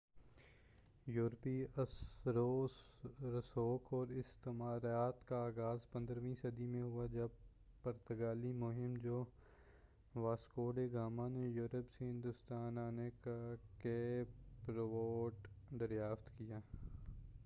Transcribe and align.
یوروپی 1.07 1.65
اثرو 1.77 2.67
رسوخ 3.33 3.93
اور 3.93 4.07
استعماریت 4.21 5.27
کا 5.27 5.41
آغاز 5.45 5.85
15ویں 5.91 6.33
صدی 6.41 6.67
میں 6.67 6.81
ہوا 6.81 7.05
جب 7.11 7.37
پرتگالی 7.83 8.51
مہم 8.55 8.93
جو 9.03 9.23
واسکو 10.15 10.69
ڈی 10.71 10.91
گاما 10.93 11.27
نے 11.27 11.47
یوروپ 11.49 11.97
سے 11.97 12.05
ہندوستان 12.05 12.77
آنےکا 12.77 13.39
کیپ 13.81 14.69
روٹ 14.69 15.47
دریافت 15.79 16.37
کیا 16.37 16.59